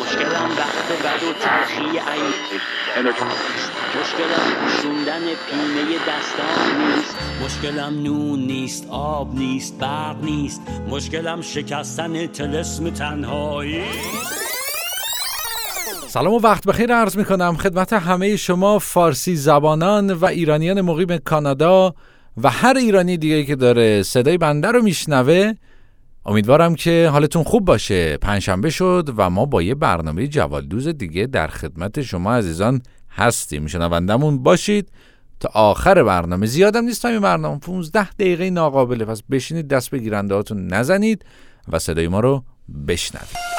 مشکلم 0.00 0.50
وقت 0.58 1.02
بد 1.02 1.22
و 1.22 1.32
تلخی 1.32 1.98
این 1.98 2.32
مشکلم 4.00 4.46
پوشوندن 4.60 5.20
پینه 5.20 5.98
دستان 6.08 6.78
نیست. 6.78 7.16
مشکلم 7.44 8.02
نون 8.02 8.40
نیست 8.40 8.86
آب 8.90 9.34
نیست 9.34 9.78
برق 9.78 10.24
نیست. 10.24 10.62
مشکلم 10.88 11.40
شکستن 11.40 12.26
تلسم 12.26 12.90
تنهایی. 12.90 13.84
سلام 16.06 16.34
و 16.34 16.38
وقت 16.38 16.66
بخیر 16.66 16.94
عرض 16.94 17.16
می 17.16 17.24
کنم 17.24 17.56
خدمت 17.56 17.92
همه 17.92 18.36
شما 18.36 18.78
فارسی 18.78 19.36
زبانان 19.36 20.12
و 20.12 20.24
ایرانیان 20.24 20.80
مقیم 20.80 21.18
کانادا 21.18 21.94
و 22.42 22.50
هر 22.50 22.76
ایرانی 22.76 23.16
دیگه 23.16 23.44
که 23.44 23.56
داره 23.56 24.02
صدای 24.02 24.38
بنده 24.38 24.68
رو 24.68 24.82
میشنوه. 24.82 25.52
امیدوارم 26.26 26.74
که 26.74 27.08
حالتون 27.12 27.42
خوب 27.42 27.64
باشه. 27.64 28.16
پنجشنبه 28.16 28.70
شد 28.70 29.14
و 29.16 29.30
ما 29.30 29.44
با 29.46 29.62
یه 29.62 29.74
برنامه 29.74 30.26
جوالدوز 30.26 30.88
دیگه 30.88 31.26
در 31.26 31.46
خدمت 31.46 32.02
شما 32.02 32.34
عزیزان 32.34 32.82
هستیم. 33.10 33.66
شنوندمون 33.66 34.42
باشید. 34.42 34.88
تا 35.40 35.50
آخر 35.54 36.02
برنامه 36.02 36.46
زیادم 36.46 36.84
نیست 36.84 37.04
این 37.04 37.20
برنامه. 37.20 37.58
15 37.58 38.10
دقیقه 38.10 38.50
ناقابله 38.50 39.04
پس 39.04 39.22
بشینید 39.30 39.68
دست 39.68 39.90
به 39.90 39.98
گیرنده 39.98 40.34
هاتون 40.34 40.66
نزنید 40.66 41.24
و 41.68 41.78
صدای 41.78 42.08
ما 42.08 42.20
رو 42.20 42.44
بشنوید. 42.86 43.57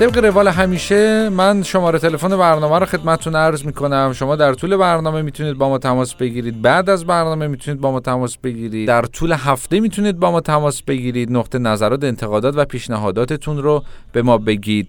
طبق 0.00 0.18
روال 0.18 0.48
همیشه 0.48 1.28
من 1.28 1.62
شماره 1.62 1.98
تلفن 1.98 2.36
برنامه 2.36 2.78
رو 2.78 2.86
خدمتتون 2.86 3.36
عرض 3.36 3.64
می‌کنم. 3.64 4.12
شما 4.12 4.36
در 4.36 4.54
طول 4.54 4.76
برنامه 4.76 5.22
می‌تونید 5.22 5.58
با 5.58 5.68
ما 5.68 5.78
تماس 5.78 6.14
بگیرید. 6.14 6.62
بعد 6.62 6.90
از 6.90 7.04
برنامه 7.04 7.46
می‌تونید 7.46 7.80
با 7.80 7.92
ما 7.92 8.00
تماس 8.00 8.36
بگیرید. 8.36 8.88
در 8.88 9.02
طول 9.02 9.32
هفته 9.32 9.80
می‌تونید 9.80 10.18
با 10.18 10.30
ما 10.30 10.40
تماس 10.40 10.82
بگیرید. 10.82 11.32
نقطه 11.32 11.58
نظرات 11.58 12.04
انتقادات 12.04 12.54
و 12.56 12.64
پیشنهاداتتون 12.64 13.58
رو 13.58 13.84
به 14.12 14.22
ما 14.22 14.38
بگید. 14.38 14.88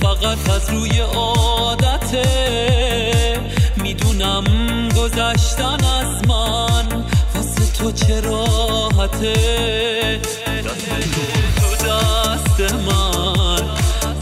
فقط 0.01 0.51
از 0.51 0.71
روی 0.71 1.03
گذشتن 5.37 5.85
از 5.85 6.29
من 6.29 7.05
واسه 7.35 7.73
تو 7.73 7.93
چه 7.93 8.21
راحته؟ 8.21 9.33
تو 11.57 11.87
دست 11.87 12.73
من 12.73 13.63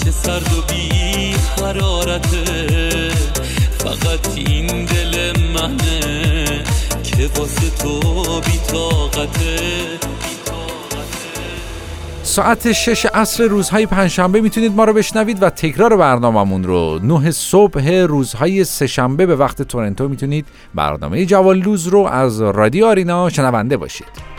چه 0.04 0.10
سرد 0.10 0.52
و 0.52 0.62
بی 0.72 1.32
حرارته. 1.32 3.10
فقط 3.78 4.28
این 4.36 4.84
دل 4.84 5.32
منه 5.40 6.64
که 7.02 7.30
واسه 7.36 7.70
تو 7.70 8.00
بی 8.40 8.58
طاقته. 8.58 9.58
ساعت 12.34 12.72
6 12.72 13.06
عصر 13.06 13.44
روزهای 13.44 13.86
پنجشنبه 13.86 14.40
می‌تونید 14.40 14.72
ما 14.72 14.84
رو 14.84 14.92
بشنوید 14.92 15.42
و 15.42 15.50
تکرار 15.50 15.96
برنامهمون 15.96 16.64
رو. 16.64 16.98
9 17.02 17.30
صبح 17.30 17.90
روزهای 17.90 18.64
سهشنبه 18.64 19.26
به 19.26 19.36
وقت 19.36 19.62
تورنتو 19.62 20.08
می‌تونید 20.08 20.46
برنامه 20.74 21.26
جوالوز 21.26 21.86
رو 21.86 21.98
از 21.98 22.40
رادیو 22.40 22.86
آرینا 22.86 23.28
شنونده 23.28 23.76
باشید. 23.76 24.33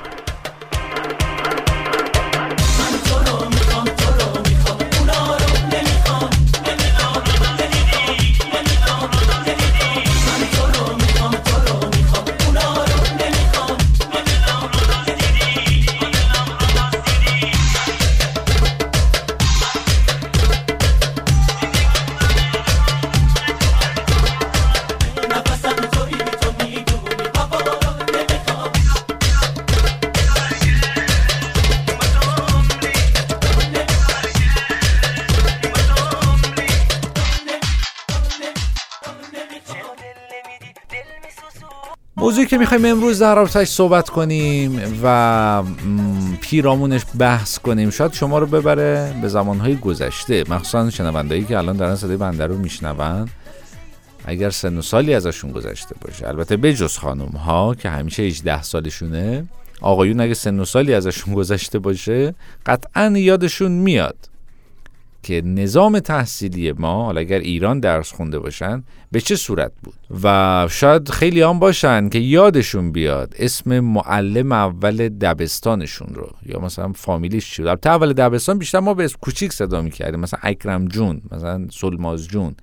موضوعی 42.18 42.46
که 42.46 42.58
می‌خوایم 42.58 42.86
امروز 42.86 43.20
در 43.20 43.36
رابطهش 43.36 43.68
صحبت 43.68 44.09
کنیم 44.09 45.00
و 45.03 45.64
پیرامونش 46.42 47.02
بحث 47.20 47.59
کنیم 47.59 47.90
شاید 47.90 48.14
شما 48.14 48.40
رو 48.40 48.46
ببره 48.46 49.16
به 49.22 49.28
زمانهای 49.28 49.76
گذشته. 49.76 50.44
مخصوصا 50.50 50.90
شنوندهایی 50.90 51.44
که 51.44 51.58
الان 51.58 51.78
دارن 51.78 51.96
صدای 51.96 52.18
بنده 52.18 52.46
رو 52.46 52.58
میشنون. 52.58 53.30
اگر 54.26 54.50
سن 54.50 54.78
و 54.78 54.81
سالی 54.81 55.14
ازشون 55.14 55.52
گذشته 55.52 55.96
باشه. 56.02 56.28
البته 56.28 56.58
بجز 56.58 56.98
خانم 56.98 57.26
ها 57.30 57.76
که 57.76 57.90
همیشه 57.90 58.24
18 58.24 58.64
سالشونه. 58.64 59.46
آقایون 59.82 60.20
اگه 60.20 60.34
سن 60.34 60.59
و 60.59 60.66
سالی 60.66 60.94
ازشون 60.94 61.34
گذشته 61.34 61.80
باشه 61.80 62.36
قطعا 62.66 63.18
یادشون 63.18 63.72
میاد. 63.72 64.34
که 65.25 65.41
نظام 65.41 66.00
تحصیلی 66.00 66.72
ما 66.72 67.06
حالا 67.06 67.22
اگر 67.22 67.40
ایران 67.40 67.80
درس 67.80 68.12
خونده 68.12 68.40
باشن 68.40 68.84
به 69.12 69.22
چه 69.22 69.36
صورت 69.36 69.72
بود؟ 69.84 69.94
و 70.24 70.68
شاید 70.72 71.09
خیلی 71.09 71.41
هم 71.41 71.59
باشن 71.59 72.09
که 72.09 72.19
یادشون 72.19 72.91
بیاد 72.91 73.35
اسم 73.40 73.80
معلم 73.80 74.52
اول 74.52 75.09
دبستانشون 75.09 76.08
رو 76.14 76.30
یا 76.46 76.59
مثلا 76.59 76.91
فامیلیش 76.91 77.52
چی 77.52 77.64
بود؟ 77.64 77.88
اول 77.88 78.14
دبستان 78.14 78.58
بیشتر 78.58 78.80
ما 78.80 78.94
به 78.94 79.03
اسم 79.03 79.18
کوچیک 79.22 79.53
صدا 79.53 79.81
می‌کردیم 79.81 80.19
مثلا 80.19 80.40
اکرم 80.44 80.85
جون 80.85 81.22
مثلا 81.31 81.68
سلماز 81.72 82.28
جون 82.28 82.56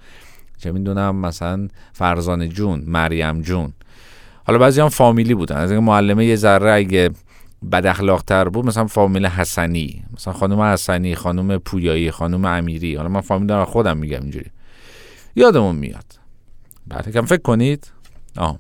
چه 0.59 0.73
می‌دونم 0.73 1.17
مثلا 1.17 1.69
فرزان 1.93 2.49
جون 2.49 2.85
مریم 2.87 3.41
جون. 3.41 3.73
حالا 4.47 4.59
بعضی 4.59 4.81
هم 4.81 4.89
فامیلی 4.89 5.35
بودن 5.35 5.57
از 5.57 5.71
اینکه 5.71 5.87
معلمه 5.87 6.27
یه 6.27 6.37
ذره 6.37 6.73
اگه 6.73 7.11
بد 7.73 7.87
اخلاق 7.87 8.23
تر 8.23 8.49
بود 8.49 8.67
مثلا 8.67 8.87
فامیل 8.87 9.27
حسنی 9.27 10.05
مثلا 10.15 10.33
خانم 10.33 10.61
حسنی 10.61 11.15
خانم 11.15 11.59
پویایی 11.59 12.11
خانم 12.11 12.45
امیری. 12.45 12.95
حالا 12.95 13.09
من 13.09 13.21
فامیل 13.21 13.47
دارم 13.47 13.65
خودم 13.65 13.97
میگم 13.97 14.23
اینجوری. 14.23 14.51
یادمون 15.37 15.77
میاد. 15.77 16.05
بعد 16.87 17.13
کم 17.13 17.25
فکر 17.25 17.43
کنید. 17.43 17.93
آه. 18.37 18.59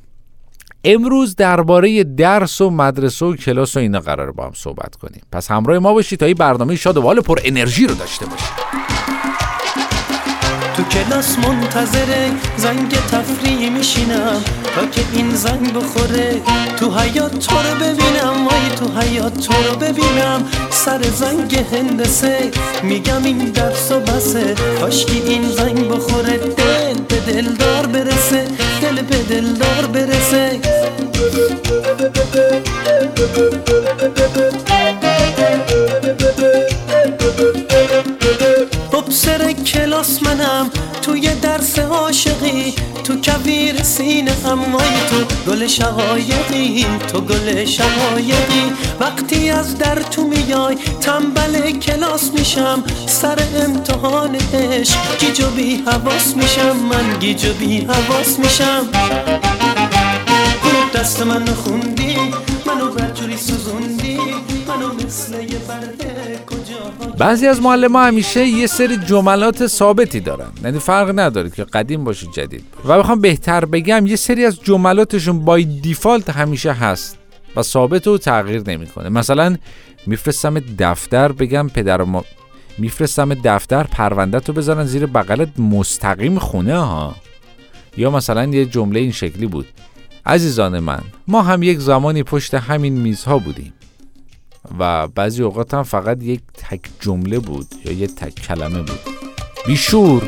امروز 0.85 1.37
درباره 1.37 2.05
درس 2.05 2.61
و 2.61 2.71
مدرسه 2.71 3.27
و 3.27 3.37
کلاس 3.37 3.77
و 3.77 3.81
اینا 3.81 4.01
قرار 4.01 4.33
با 4.33 4.45
هم 4.45 4.53
صحبت 4.55 4.97
کنیم. 4.97 5.23
پس 5.33 5.51
همراه 5.51 5.79
ما 5.79 5.93
باشید 5.93 6.19
تا 6.19 6.27
این 6.27 6.35
برنامه 6.35 6.77
شاد 6.77 6.97
و 6.97 7.23
پر 7.23 7.39
انرژی 7.45 7.87
رو 7.87 7.95
داشته 7.95 8.27
باشید. 8.27 9.22
تو 10.77 10.83
کلاس 10.83 11.39
منتظره 11.39 12.31
زنگ 12.57 12.91
تفریح 12.91 13.71
میشینم 13.71 14.45
تا 14.75 14.87
که 14.87 15.03
این 15.13 15.35
زنگ 15.35 15.75
بخوره. 15.75 16.43
تو 16.77 16.99
حیات 16.99 17.39
تو 17.39 17.55
رو 17.55 17.75
ببینم 17.81 18.47
وای 18.47 18.69
تو 18.77 19.01
حیات 19.01 19.41
تو 19.41 19.53
رو 19.53 19.77
ببینم. 19.77 20.45
سر 20.71 21.03
زنگ 21.03 21.65
هندسه 21.73 22.51
میگم 22.83 23.25
این 23.25 23.39
درس 23.39 23.93
و 23.93 24.01
بسه. 24.01 24.55
کاشکی 24.81 25.23
این 25.27 25.42
امای 44.53 44.95
تو 45.11 45.51
گل 45.51 45.67
شقایقی 45.67 46.87
تو 47.13 47.21
گل 47.21 47.65
شقایقی. 47.65 48.73
وقتی 49.01 49.51
از 49.51 49.79
در 49.79 49.95
تو 49.95 50.25
میای 50.25 50.77
تنبل 51.01 51.71
کلاس 51.71 52.31
میشم. 52.35 52.85
سر 53.07 53.39
امتحان 53.57 54.35
عشق 54.55 55.19
گیج 55.19 55.41
و 55.41 55.51
بی 55.51 55.83
حواس 55.87 56.37
میشم. 56.37 56.77
من 56.77 57.19
گیج 57.21 57.45
و 57.45 57.53
بی 57.53 57.81
حواس 57.81 58.39
میشم 58.39 58.89
دست 60.95 61.23
من 61.23 61.45
خوندی 61.45 62.17
منو 62.67 62.91
برجوری 62.91 63.37
سوزوندی. 63.37 63.92
بعضی 67.19 67.47
از 67.47 67.63
معلم 67.63 67.97
همیشه 67.97 68.47
یه 68.47 68.67
سری 68.67 68.97
جملات 68.97 69.67
ثابتی 69.67 70.21
دارن. 70.21 70.51
یعنی 70.65 70.79
فرق 70.79 71.19
نداره 71.19 71.51
که 71.51 71.65
قدیم 71.65 72.05
باشه 72.05 72.27
جدید 72.35 72.65
و 72.85 72.99
بخوام 72.99 73.21
بهتر 73.21 73.65
بگم 73.65 74.07
یه 74.07 74.17
سری 74.17 74.45
از 74.45 74.61
جملاتشون 74.61 75.45
بای 75.45 75.65
دیفالت 75.65 76.31
همیشه 76.31 76.73
هست 76.73 77.19
و 77.57 77.63
ثابت 77.63 78.07
و 78.07 78.19
تغییر 78.19 78.63
نمی‌کنه. 78.67 79.09
مثلا 79.09 79.57
میفرستم 80.07 80.59
دفتر 80.79 81.33
بگم 81.33 81.69
پدر 81.69 82.03
ما 82.03 82.25
میفرستم 82.79 83.35
دفتر 83.35 83.83
پرونده 83.85 84.41
تو 84.41 84.53
بذارن 84.53 84.85
زیر 84.85 85.07
بغلت 85.07 85.61
مستقیم 85.61 86.39
خونه 86.39 86.79
ها. 86.79 87.15
یا 87.97 88.11
مثلا 88.11 88.45
یه 88.45 88.67
جمله 88.67 89.01
این 89.01 89.13
شکلی 89.13 89.47
بود. 89.47 89.67
عزیزان 90.27 90.79
من 90.79 91.01
ما 91.29 91.43
هم 91.43 91.63
یک 91.63 91.79
زمانی 91.79 92.23
پشت 92.23 92.55
همین 92.55 93.01
میزها 93.01 93.39
بودیم. 93.39 93.73
و 94.79 95.09
بعضی 95.09 95.43
اوقات 95.43 95.75
هم 95.75 95.83
فقط 95.83 96.23
یک 96.23 96.41
تک 96.55 96.81
جمله 97.01 97.39
بود 97.39 97.75
یا 97.85 97.93
یک 97.93 98.15
تک 98.15 98.35
کلمه 98.35 98.83
بود. 98.83 99.01
بیشور! 99.67 100.23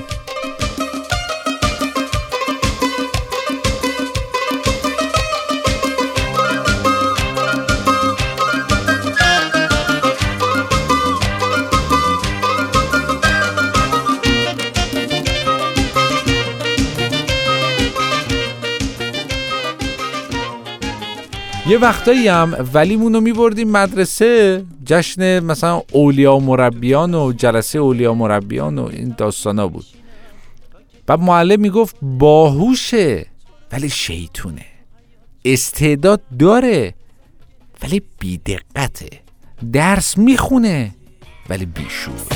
یه 21.75 21.81
وقتایی 21.81 22.29
هم 22.29 22.69
ولیمون 22.75 23.15
رو 23.15 23.21
میبردیم 23.21 23.71
مدرسه 23.71 24.65
جشن 24.87 25.41
مثلا 25.41 25.83
اولیا 25.93 26.37
و 26.37 26.41
مربیان 26.41 27.15
و 27.15 27.33
جلسه 27.33 27.79
اولیا 27.79 28.13
و 28.13 28.15
مربیان 28.15 28.79
و 28.79 28.85
این 28.93 29.15
داستانا 29.19 29.69
بود. 29.69 29.85
و 31.09 31.17
معلم 31.17 31.61
می‌گفت 31.61 31.97
باهوشه 32.03 33.27
ولی 33.73 33.91
شیطونه. 33.91 34.65
استعداد 35.45 36.23
داره 36.39 36.95
ولی 37.83 38.03
بیدقته. 38.19 39.11
درس 39.73 40.19
می‌خونه 40.19 40.91
ولی 41.49 41.67
بیشور 41.67 42.35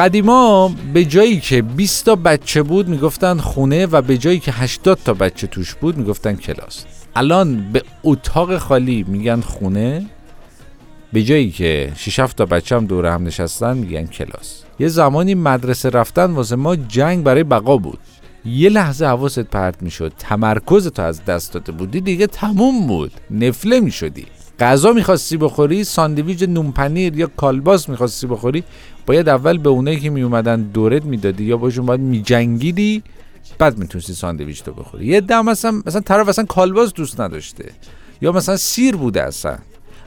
قدیما 0.00 0.74
به 0.94 1.04
جایی 1.04 1.40
که 1.40 1.62
20 1.62 2.04
تا 2.04 2.16
بچه 2.16 2.62
بود 2.62 2.88
می‌گفتن 2.88 3.38
خونه 3.38 3.86
و 3.86 4.02
به 4.02 4.18
جایی 4.18 4.38
که 4.38 4.52
80 4.52 4.98
تا 5.04 5.14
بچه 5.14 5.46
توش 5.46 5.74
بود 5.74 5.98
می‌گفتن 5.98 6.34
کلاس. 6.34 6.84
الان 7.16 7.72
به 7.72 7.82
اتاق 8.04 8.58
خالی 8.58 9.04
میگن 9.08 9.40
خونه 9.40 10.06
به 11.12 11.22
جایی 11.22 11.50
که 11.50 11.92
6 11.96 12.16
تا 12.36 12.46
بچه 12.46 12.76
هم 12.76 12.86
دور 12.86 13.06
هم 13.06 13.26
نشستن 13.26 13.76
میگن 13.76 14.06
کلاس. 14.06 14.62
یه 14.78 14.88
زمانی 14.88 15.34
مدرسه 15.34 15.90
رفتن 15.90 16.30
واسه 16.30 16.56
ما 16.56 16.76
جنگ 16.76 17.24
برای 17.24 17.44
بقا 17.44 17.76
بود. 17.76 17.98
یه 18.44 18.68
لحظه 18.68 19.06
حواست 19.06 19.38
پرت 19.38 19.82
می‌شد. 19.82 20.12
تمرکز 20.18 20.88
تو 20.88 21.02
از 21.02 21.24
دست 21.24 21.52
داده 21.52 21.72
بودی 21.72 22.00
دیگه 22.00 22.26
تموم 22.26 22.86
بود. 22.86 23.12
نفله 23.30 23.80
می‌شدی. 23.80 24.26
غذا 24.60 24.92
می‌خواستی 24.92 25.36
بخوری 25.36 25.84
ساندویچ 25.84 26.42
نونپنیر 26.42 27.18
یا 27.18 27.26
کالباس 27.36 27.88
می‌خواستی 27.88 28.26
بخوری 28.26 28.64
باید 29.06 29.28
اول 29.28 29.58
به 29.58 29.68
اونایی 29.68 30.00
که 30.00 30.10
میومدن 30.10 30.62
دورت 30.62 31.04
می‌دادی 31.04 31.44
یا 31.44 31.56
باشون 31.56 31.86
باید 31.86 32.00
میجنگیدی 32.00 33.02
بعد 33.58 33.78
می‌تونستی 33.78 34.12
ساندویچ 34.14 34.62
تو 34.62 34.72
بخوری. 34.72 35.06
یه 35.06 35.20
دم 35.20 35.44
مثلا 35.44 35.82
مثلا 35.86 36.00
طرف 36.00 36.28
اصلا 36.28 36.44
کالباس 36.44 36.92
دوست 36.92 37.20
نداشته 37.20 37.64
یا 38.20 38.32
مثلا 38.32 38.56
سیر 38.56 38.96
بوده 38.96 39.22
اصلا. 39.22 39.58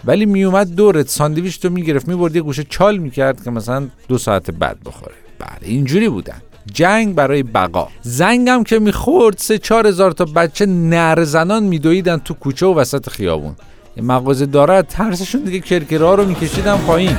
ولی 0.06 0.26
میومد 0.26 0.76
دورت 0.76 1.08
ساندویچ 1.10 1.60
تو 1.60 1.70
می‌گرفت 1.70 2.08
می‌برد 2.08 2.36
یه 2.36 2.42
گوشه 2.42 2.64
چال 2.64 2.98
می‌کرد 2.98 3.44
که 3.44 3.52
مثلا 3.52 3.88
دو 4.08 4.18
ساعت 4.18 4.52
بعد 4.52 4.78
بخوره. 4.86 5.16
بله 5.40 5.60
اینجوری 5.62 6.10
بودن. 6.10 6.42
جنگ 6.74 7.16
برای 7.16 7.44
بقا. 7.44 7.88
زنگم 8.02 8.64
که 8.64 8.80
می‌خورد 8.80 9.38
سه 9.38 9.58
چهار 9.58 9.88
هزار 9.88 10.12
تا 10.12 10.26
بچه 10.26 10.66
نرزنان 10.66 11.64
میدویدن 11.64 12.18
تو 12.18 12.34
کوچه 12.34 12.66
و 12.66 12.74
وسط 12.74 13.10
خیابون. 13.10 13.56
مغازه 14.02 14.46
داره 14.46 14.82
ترسشون 14.82 15.44
دیگه 15.44 15.60
کرکرها 15.60 16.16
رو 16.16 16.26
میکشیدن 16.26 16.78
پایین. 16.78 17.18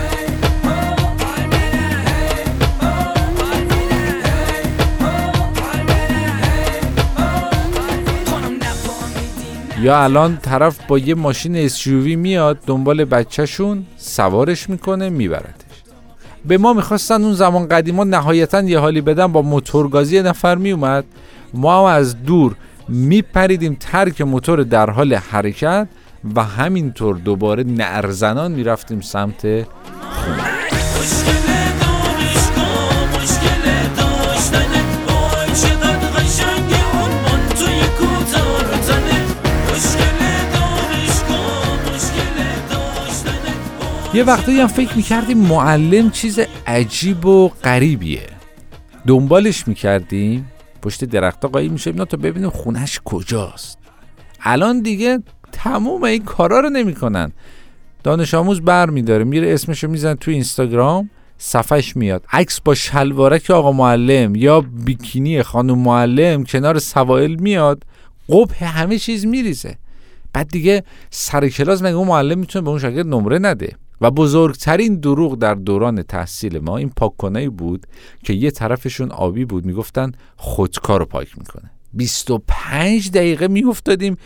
یا 9.80 10.02
الان 10.02 10.36
طرف 10.36 10.78
با 10.88 10.98
یه 10.98 11.14
ماشین 11.14 11.68
SUV 11.68 12.16
میاد 12.16 12.58
دنبال 12.66 13.04
بچهشون 13.04 13.86
سوارش 13.96 14.70
می‌کنه 14.70 15.08
میبردش 15.08 15.54
به 16.44 16.58
ما 16.58 16.72
می‌خواستن 16.72 17.24
اون 17.24 17.32
زمان 17.32 17.68
قدیما 17.68 18.04
نهایتا 18.04 18.60
یه 18.60 18.78
حالی 18.78 19.00
بدن 19.00 19.26
با 19.26 19.42
موتورگازی 19.42 20.22
نفر 20.22 20.54
میومد 20.54 21.04
ما 21.54 21.78
هم 21.78 21.96
از 21.96 22.22
دور 22.22 22.56
میپریدیم 22.88 23.76
ترک 23.80 24.20
موتور 24.20 24.62
در 24.62 24.90
حال 24.90 25.14
حرکت. 25.14 25.88
و 26.36 26.44
همینطور 26.44 27.16
دوباره 27.16 27.64
نرزنان 27.64 28.52
می‌رفتیم 28.52 29.00
سمت 29.00 29.42
خونه. 29.42 30.54
یه 44.14 44.24
وقتایی 44.24 44.60
هم 44.60 44.66
فکر 44.66 44.96
می‌کردیم 44.96 45.38
معلم 45.38 46.10
چیز 46.10 46.40
عجیب 46.66 47.26
و 47.26 47.48
غریبیه. 47.48 48.28
دنبالش 49.06 49.68
می‌کردیم. 49.68 50.52
پشت 50.82 51.04
درخت 51.04 51.44
قایم 51.44 51.72
میشه 51.72 51.90
اینا 51.90 52.04
تا 52.04 52.16
ببینیم 52.16 52.50
خونش 52.50 53.00
کجاست. 53.04 53.78
الان 54.40 54.82
دیگه 54.82 55.22
تموم 55.54 56.04
این 56.04 56.24
کارا 56.24 56.60
رو 56.60 56.70
نمی‌کنن. 56.70 57.32
دانش 58.04 58.34
آموز 58.34 58.60
بر 58.60 58.90
میداره 58.90 59.24
میره 59.24 59.54
اسمشو 59.54 59.88
میزن 59.88 60.14
تو 60.14 60.30
اینستاگرام 60.30 61.10
صفحش 61.38 61.96
میاد. 61.96 62.24
عکس 62.32 62.60
با 62.60 62.74
شلوارک 62.74 63.50
آقا 63.50 63.72
معلم 63.72 64.34
یا 64.34 64.60
بیکینی 64.60 65.42
خانم 65.42 65.78
معلم 65.78 66.44
کنار 66.44 66.78
سوائل 66.78 67.34
میاد 67.34 67.82
قبه 68.28 68.66
همه 68.66 68.98
چیز 68.98 69.26
میریزه. 69.26 69.76
بعد 70.32 70.48
دیگه 70.48 70.84
سر 71.10 71.48
کلاس 71.48 71.82
مگه 71.82 71.94
اون 71.94 72.08
معلم 72.08 72.38
می‌تونه 72.38 72.62
به 72.62 72.70
اون 72.70 72.78
شاگرد 72.78 73.06
نمره 73.06 73.38
نده؟ 73.38 73.76
و 74.00 74.10
بزرگترین 74.10 75.00
دروغ 75.00 75.38
در 75.38 75.54
دوران 75.54 76.02
تحصیل 76.02 76.58
ما 76.58 76.76
این 76.76 76.92
پاک 76.96 77.12
بود 77.50 77.86
که 78.24 78.32
یه 78.32 78.50
طرفشون 78.50 79.10
آبی 79.10 79.44
بود 79.44 79.64
می‌گفتن 79.64 80.12
خودکار 80.36 81.00
رو 81.00 81.06
پاک 81.06 81.38
می‌کنه. 81.38 81.70
25 81.94 83.10
دقیقه 83.10 83.48
میافتادیم 83.48 84.16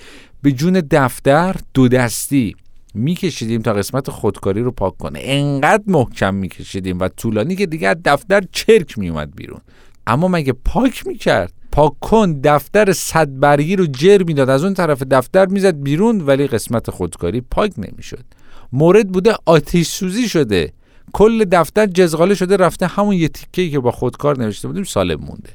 به 0.43 0.53
جون 0.53 0.83
دفتر 0.91 1.57
دو 1.75 1.89
دستی. 1.89 2.57
میکشیدیم 2.95 3.63
تا 3.63 3.73
قسمت 3.73 4.11
خودکاری 4.11 4.63
رو 4.63 4.71
پاک 4.71 4.97
کنه. 4.97 5.21
انقدر 5.23 5.83
محکم 5.87 6.35
میکشیدیم 6.35 6.99
و 6.99 7.09
طولانی 7.09 7.57
که 7.57 7.67
دیگه 7.67 7.89
از 7.89 7.97
دفتر 8.05 8.43
چرک 8.53 8.99
میومد 8.99 9.37
بیرون. 9.37 9.61
اما 10.07 10.29
مگه 10.29 10.53
پاک 10.53 11.07
می‌کرد؟ 11.07 11.53
پاک 11.73 11.93
کن 12.01 12.41
دفتر 12.45 12.93
صد 12.93 13.39
برگی 13.39 13.77
رو 13.77 13.87
جر 13.87 14.23
می‌داد. 14.23 14.51
از 14.51 14.65
اون 14.65 14.75
طرف 14.75 15.03
دفتر 15.03 15.47
می‌زد 15.47 15.83
بیرون 15.83 16.21
ولی 16.21 16.47
قسمت 16.47 16.91
خودکاری 16.91 17.41
پاک 17.41 17.73
نمی‌شد. 17.79 18.25
مورد 18.73 19.09
بوده 19.09 19.35
آتیش 19.47 19.89
سوزی 19.89 20.29
شده. 20.29 20.73
کل 21.13 21.45
دفتر 21.45 21.87
جزغاله 21.87 22.35
شده 22.35 22.57
رفته 22.57 22.87
همون 22.87 23.15
یه 23.15 23.29
تیکه 23.29 23.71
که 23.71 23.79
با 23.79 23.91
خودکار 23.91 24.39
نوشته 24.39 24.69
بودیم 24.69 24.85
سالم 24.85 25.21
مونده. 25.21 25.51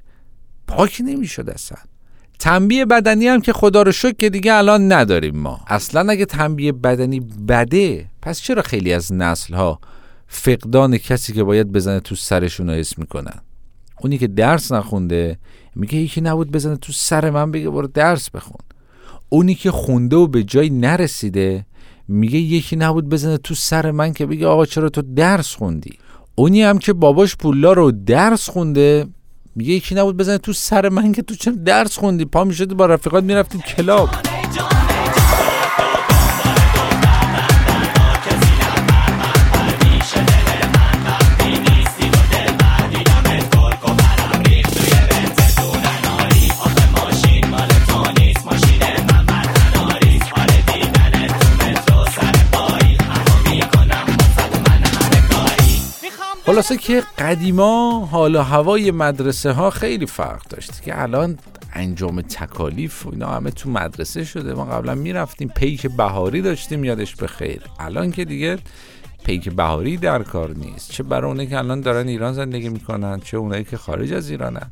پاک 0.68 1.02
نمی‌شد 1.06 1.50
اصلا. 1.50 1.78
تنبیه 2.40 2.86
بدنی 2.86 3.28
هم 3.28 3.42
که 3.42 3.54
خدا 3.54 3.82
رو 3.82 3.92
شکر 3.92 4.16
که 4.18 4.30
دیگه 4.30 4.54
الان 4.54 4.92
نداریم 4.92 5.38
ما. 5.38 5.60
اصلا 5.68 6.12
اگه 6.12 6.26
تنبیه 6.26 6.72
بدنی 6.72 7.20
بده 7.48 8.06
پس 8.22 8.42
چرا 8.42 8.62
خیلی 8.62 8.94
از 8.94 9.14
نسل 9.14 9.54
ها 9.54 9.80
فقدان 10.28 10.98
کسی 10.98 11.34
که 11.34 11.44
باید 11.44 11.72
بزنه 11.72 12.00
تو 12.00 12.16
سرشون 12.16 12.70
رو 12.70 12.76
اسم 12.76 12.96
می‌کنن؟ 13.02 13.40
اونی 14.02 14.18
که 14.18 14.28
درس 14.28 14.72
نخونده 14.72 15.38
میگه 15.76 15.96
یکی 15.96 16.22
نبود 16.22 16.52
بزنه 16.52 16.78
تو 16.78 16.94
سر 16.94 17.30
من 17.30 17.52
بگه 17.52 17.70
برو 17.70 17.88
درس 17.88 18.30
بخون. 18.30 18.60
اونی 19.30 19.56
که 19.56 19.72
خونده 19.72 20.16
و 20.16 20.28
به 20.28 20.44
جای 20.44 20.70
نرسیده 20.70 21.66
میگه 22.08 22.40
یکی 22.40 22.76
نبود 22.76 23.10
بزنه 23.10 23.38
تو 23.38 23.56
سر 23.56 23.92
من 23.92 24.14
که 24.14 24.26
بگه 24.26 24.48
آقا 24.48 24.66
چرا 24.66 24.90
تو 24.90 25.02
درس 25.02 25.56
خوندی؟ 25.56 25.98
اونی 26.36 26.64
هم 26.64 26.78
که 26.78 26.94
باباش 26.94 27.36
پولا 27.36 27.74
رو 27.74 27.92
درس 27.92 28.50
خونده 28.50 29.08
میگه 29.56 29.74
یکی 29.74 29.96
نبود 29.96 30.18
بزنه 30.18 30.38
تو 30.38 30.54
سر 30.54 30.90
من 30.90 31.12
که 31.12 31.22
تو 31.22 31.36
چرا 31.36 31.54
درس 31.66 31.98
خوندی؟ 31.98 32.26
پا 32.26 32.44
می‌شدی 32.44 32.76
با 32.76 32.86
رفیقات 32.86 33.24
می‌رفتی 33.24 33.58
کلاب. 33.58 34.10
خلاصه 56.46 56.78
که 56.78 57.04
قدیما 57.18 58.06
حال 58.06 58.36
و 58.36 58.42
هوای 58.42 58.92
مدرسه 58.92 59.52
ها 59.52 59.70
خیلی 59.70 60.06
فرق 60.06 60.48
داشت 60.48 60.82
که 60.82 61.02
الان 61.02 61.38
انجام 61.74 62.22
تکالیف 62.22 63.06
و 63.06 63.10
اینا 63.10 63.28
همه 63.28 63.52
تو 63.52 63.70
مدرسه 63.70 64.24
شده. 64.24 64.54
ما 64.54 64.66
قبلا 64.66 64.96
می‌رفتیم 64.96 65.48
پیک 65.48 65.88
بهاری 65.88 66.42
داشتیم 66.42 66.84
یادش 66.84 67.16
به 67.16 67.28
خیر. 67.28 67.62
الان 67.80 68.12
که 68.12 68.26
دیگه 68.26 68.58
پیک 69.26 69.50
بهاری 69.50 69.98
در 69.98 70.24
کار 70.24 70.56
نیست. 70.56 70.92
چه 70.92 71.04
برای 71.04 71.32
اونایی 71.32 71.50
که 71.50 71.58
الان 71.58 71.82
دارن 71.82 72.08
ایران 72.08 72.34
زندگی 72.34 72.70
می‌کنن 72.70 73.20
چه 73.20 73.38
اونایی 73.38 73.64
که 73.64 73.78
خارج 73.78 74.14
از 74.14 74.30
ایرانن. 74.30 74.72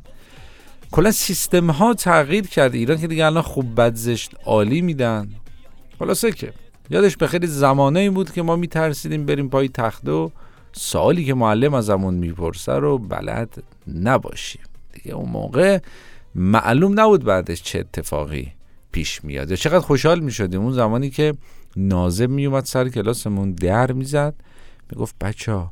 کلا 0.90 1.10
سیستم 1.10 1.70
ها 1.70 1.94
تغییر 1.94 2.46
کرده. 2.46 2.78
ایران 2.78 2.98
که 2.98 3.06
دیگه 3.06 3.26
الان 3.26 3.42
خوب 3.42 3.80
بد 3.80 3.94
زشت 3.94 4.30
عالی 4.44 4.80
میدن. 4.80 5.28
خلاصه 5.98 6.32
که 6.32 6.52
یادش 6.90 7.16
به 7.16 7.26
خیلی 7.26 7.46
زمانه 7.46 8.10
بود 8.10 8.32
که 8.32 8.42
ما 8.42 8.56
میترسیدیم 8.56 9.26
بریم 9.26 9.48
پای 9.48 9.68
تخته 9.68 10.10
و 10.10 10.30
سوالی 10.72 11.24
که 11.24 11.34
معلم 11.34 11.74
ازمون 11.74 12.14
می‌پرسه 12.14 12.72
رو 12.72 12.98
بلد 12.98 13.62
نباشیم. 13.94 14.62
دیگه 14.92 15.14
اون 15.14 15.28
موقع 15.28 15.78
معلوم 16.34 17.00
نبود 17.00 17.24
بعدش 17.24 17.62
چه 17.62 17.78
اتفاقی 17.78 18.52
پیش 18.92 19.24
میاد. 19.24 19.50
یا 19.50 19.56
چقدر 19.56 19.80
خوشحال 19.80 20.20
می‌شدیم. 20.20 20.60
اون 20.60 20.72
زمانی 20.72 21.10
که 21.10 21.34
نازم 21.76 22.30
میومد 22.30 22.64
سر 22.64 22.88
کلاسمون 22.88 23.52
در 23.52 23.92
می‌زد. 23.92 24.34
می‌گفت 24.90 25.18
بچه 25.18 25.64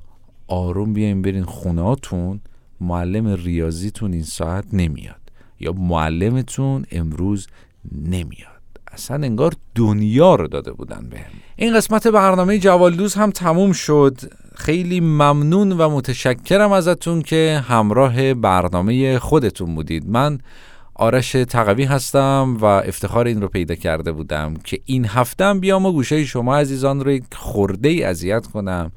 آروم 0.49 0.93
بیاین 0.93 1.23
برین 1.23 1.45
خوناتون 1.45 2.41
معلم 2.81 3.27
ریاضیتون 3.27 4.13
این 4.13 4.23
ساعت 4.23 4.65
نمیاد. 4.73 5.21
یا 5.61 5.73
معلمتون 5.73 6.87
امروز 6.91 7.47
نمیاد. 7.93 8.60
اصلا 8.93 9.17
انگار 9.17 9.53
دنیا 9.75 10.35
رو 10.35 10.49
داده 10.49 10.73
بودن 10.73 11.07
به 11.11 11.17
این 11.57 11.75
قسمت 11.75 12.07
برنامه 12.07 12.59
جوالدوز 12.59 13.15
هم 13.15 13.31
تموم 13.31 13.73
شد. 13.73 14.19
خیلی 14.57 15.01
ممنون 15.01 15.73
و 15.73 15.89
متشکرم 15.89 16.73
ازتون 16.73 17.23
که 17.23 17.65
همراه 17.69 18.35
برنامه 18.35 19.19
خودتون 19.19 19.75
بودید. 19.75 20.09
من 20.09 20.39
آرش 20.95 21.33
تقوی 21.33 21.85
هستم 21.85 22.57
و 22.61 22.65
افتخار 22.65 23.27
این 23.27 23.41
رو 23.41 23.49
پیدا 23.49 23.75
کرده 23.75 24.13
بودم 24.13 24.55
که 24.65 24.81
این 24.85 25.05
هفتم 25.05 25.61
بیام 25.61 25.87
و 25.87 25.93
گوشه 25.93 26.25
شما 26.25 26.57
عزیزان 26.57 27.05
رو 27.05 27.19
خورده 27.33 27.89
ای 27.89 28.05
اذیت 28.05 28.47
کنم 28.47 28.93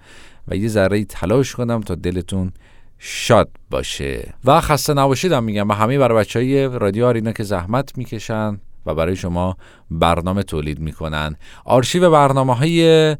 و 0.47 0.55
یه 0.55 0.67
ذره 0.67 1.05
تلاش 1.05 1.55
کنم 1.55 1.81
تا 1.81 1.95
دلتون 1.95 2.51
شاد 2.99 3.49
باشه. 3.69 4.33
و 4.45 4.61
خسته 4.61 4.93
نباشیدم 4.93 5.43
میگم 5.43 5.69
و 5.69 5.73
همه 5.73 5.97
برای 5.97 6.17
بچه 6.17 6.39
های 6.39 6.67
رادیو 6.67 7.05
آرینا 7.05 7.31
که 7.31 7.43
زحمت 7.43 7.97
می‌کشن. 7.97 8.59
و 8.85 8.95
برای 8.95 9.15
شما 9.15 9.57
برنامه 9.91 10.43
تولید 10.43 10.79
می‌کنن. 10.79 11.35
آرشیو 11.65 12.11
برنامه 12.11 12.55
های 12.55 13.15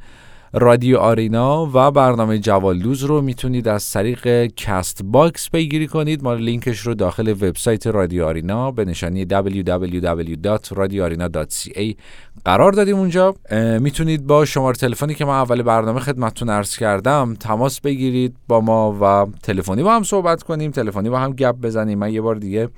رادیو 0.55 0.97
آرینا 0.97 1.69
و 1.73 1.91
برنامه 1.91 2.39
جوالدوز 2.39 3.03
رو 3.03 3.21
می‌تونید 3.21 3.67
از 3.67 3.91
طریق 3.91 4.45
کست 4.45 5.03
باکس 5.03 5.49
پیگیری 5.49 5.87
کنید. 5.87 6.23
ما 6.23 6.33
لینکش 6.33 6.79
رو 6.79 6.93
داخل 6.93 7.29
وبسایت 7.29 7.87
رادیو 7.87 8.25
آرینا 8.25 8.71
به 8.71 8.85
نشانی 8.85 9.25
www.radioarena.ca 9.25 11.95
قرار 12.45 12.71
دادیم 12.71 12.95
اونجا. 12.95 13.35
می‌تونید 13.79 14.27
با 14.27 14.45
شماره 14.45 14.75
تلفنی 14.75 15.13
که 15.13 15.25
ما 15.25 15.35
اول 15.35 15.61
برنامه 15.61 15.99
خدمتتون 15.99 16.49
عرض 16.49 16.77
کردم 16.77 17.35
تماس 17.39 17.81
بگیرید 17.81 18.35
با 18.47 18.61
ما 18.61 18.97
و 19.01 19.25
تلفنی 19.43 19.83
با 19.83 19.95
هم 19.95 20.03
صحبت 20.03 20.43
کنیم. 20.43 20.71
تلفنی 20.71 21.09
با 21.09 21.19
هم 21.19 21.31
گپ 21.31 21.55
بزنیم. 21.55 21.99
من 21.99 22.13
یه 22.13 22.21
بار 22.21 22.35
دیگه 22.35 22.69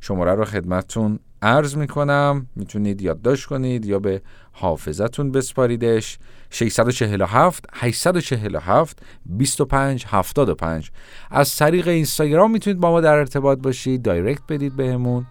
شماره 0.00 0.34
رو 0.34 0.44
خدمتتون 0.44 1.18
عرض 1.44 1.76
می‌کنم 1.76 2.46
می‌تونید 2.56 3.02
یادداشت 3.02 3.46
کنید 3.46 3.84
یا 3.86 3.98
به 3.98 4.22
حافظتون 4.52 5.32
بسپاریدش. 5.32 6.18
647 6.50 7.64
847 7.72 8.98
25 9.26 10.04
75 10.08 10.90
از 11.30 11.56
طریق 11.56 11.88
اینستاگرام 11.88 12.50
می‌تونید 12.50 12.80
با 12.80 12.90
ما 12.90 13.00
در 13.00 13.14
ارتباط 13.14 13.58
باشید 13.58 14.02
دایرکت 14.02 14.42
بدید 14.48 14.76
بهمون 14.76 15.26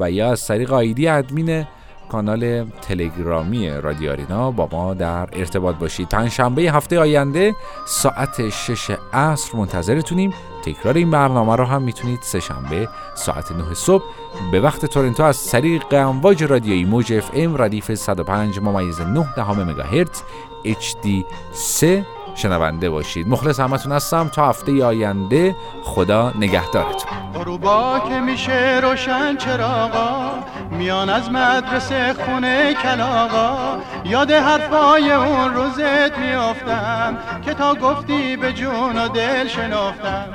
و 0.00 0.10
یا 0.10 0.30
از 0.30 0.46
طریق 0.46 0.72
آیدی 0.72 1.08
ادمین 1.08 1.66
کانال 2.08 2.64
تلگرامی 2.64 3.70
رادیو 3.70 4.10
آرینا 4.10 4.50
با 4.50 4.68
ما 4.72 4.94
در 4.94 5.28
ارتباط 5.32 5.76
باشید. 5.76 6.08
پنجشنبه 6.08 6.62
هفته 6.62 6.98
آینده 6.98 7.54
ساعت 7.86 8.48
6 8.48 8.90
عصر 9.12 9.56
منتظرتونیم. 9.56 10.34
تکرار 10.64 10.94
این 10.94 11.10
برنامه 11.10 11.56
رو 11.56 11.64
هم 11.64 11.82
می‌تونید 11.82 12.18
سه 12.22 12.40
شنبه 12.40 12.88
ساعت 13.14 13.52
9 13.52 13.74
صبح 13.74 14.04
به 14.52 14.60
وقت 14.60 14.86
تورنتو 14.86 15.22
از 15.22 15.50
طریق 15.50 15.84
امواج 15.92 16.44
رادیویی 16.44 16.84
موج 16.84 17.12
اف 17.12 17.30
ام 17.34 17.62
ردیف 17.62 17.94
105 17.94 18.58
ممیز 18.58 19.00
9 19.00 19.34
دهم 19.36 19.62
مگاهرتز 19.62 20.22
HD 20.64 21.08
3 21.52 22.06
شنونده 22.34 22.90
باشید. 22.90 23.28
مخلص 23.28 23.60
همتون 23.60 23.92
هستم. 23.92 24.28
تا 24.28 24.48
هفته 24.48 24.84
آینده 24.84 25.56
خدا 25.84 26.32
نگهدارتون. 26.38 27.10
غروبا 27.34 28.00
که 28.08 28.20
میشه 28.20 28.80
روشن 28.82 29.36
چراغا 29.36 30.32
میان 30.70 31.10
از 31.10 31.30
مدرسه 31.30 32.14
خونه 32.14 32.74
کلاغا. 32.74 33.78
یاد 34.04 34.30
حرفای 34.30 35.12
اون 35.12 35.54
روزت 35.54 36.18
میافتم 36.18 37.18
که 37.44 37.54
تا 37.54 37.74
گفتی 37.74 38.36
به 38.36 38.52
جون 38.52 38.98
و 38.98 39.08
دل 39.08 39.48
شنافتم 39.48 40.26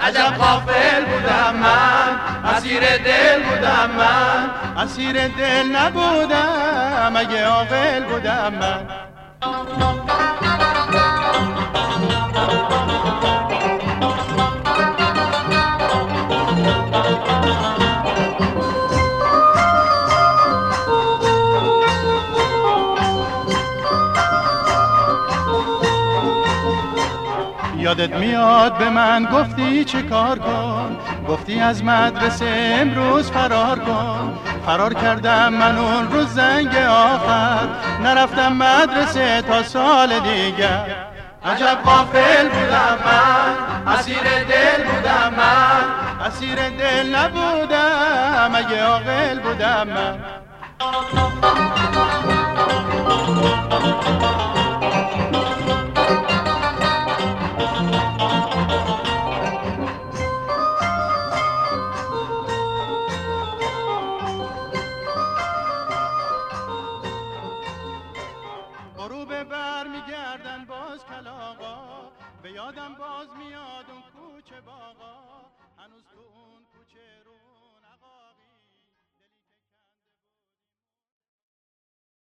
عجب 0.00 0.34
غافل 0.38 1.04
بودم 1.04 1.54
من 1.56 2.18
اسیر 2.56 2.80
دل 2.80 3.42
بودم 3.42 3.90
من. 3.98 4.50
اسیر 4.82 5.28
دل 5.28 5.76
نبودم 5.76 7.12
اگه 7.16 7.44
عاقل 7.44 8.04
بودم 8.04 8.52
من. 8.60 8.88
یادت 27.84 28.16
میاد 28.16 28.78
به 28.78 28.90
من 28.90 29.24
گفتی 29.32 29.84
چه 29.84 30.02
کار 30.02 30.38
کن؟ 30.38 30.96
گفتی 31.28 31.60
از 31.60 31.84
مدرسه 31.84 32.76
امروز 32.80 33.30
فرار 33.30 33.78
کن. 33.78 34.38
فرار 34.66 34.94
کردم 34.94 35.48
من 35.48 35.78
اون 35.78 36.12
روز 36.12 36.26
زنگ 36.26 36.76
آخر. 36.76 37.68
نرفتم 38.02 38.52
مدرسه 38.52 39.42
تا 39.42 39.62
سال 39.62 40.18
دیگر. 40.18 40.86
عجب 41.44 41.78
قافل 41.84 42.48
بودم 42.48 42.98
من. 43.06 43.94
اسیر 43.94 44.22
دل 44.22 44.84
بودم 44.84 45.34
من. 45.36 46.26
اسیر 46.26 46.54
دل 46.54 47.14
نبودم. 47.14 48.50
اگه 48.54 48.84
عاقل 48.84 49.38
بودم 49.38 49.86
من. 49.86 50.18